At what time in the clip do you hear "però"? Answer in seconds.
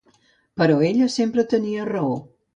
0.61-0.77